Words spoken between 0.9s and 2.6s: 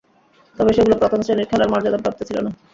প্রথম-শ্রেণীর খেলার মর্যাদাপ্রাপ্ত ছিল না।